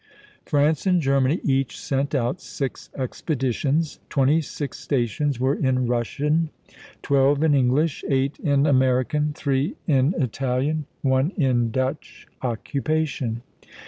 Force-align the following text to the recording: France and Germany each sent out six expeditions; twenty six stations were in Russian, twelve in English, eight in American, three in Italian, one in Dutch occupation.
France 0.47 0.87
and 0.87 0.99
Germany 0.99 1.39
each 1.43 1.79
sent 1.79 2.15
out 2.15 2.41
six 2.41 2.89
expeditions; 2.97 3.99
twenty 4.09 4.41
six 4.41 4.79
stations 4.79 5.39
were 5.39 5.53
in 5.53 5.85
Russian, 5.85 6.49
twelve 7.03 7.43
in 7.43 7.53
English, 7.53 8.03
eight 8.09 8.39
in 8.39 8.65
American, 8.65 9.31
three 9.31 9.75
in 9.85 10.15
Italian, 10.17 10.87
one 11.03 11.29
in 11.37 11.69
Dutch 11.69 12.25
occupation. 12.41 13.43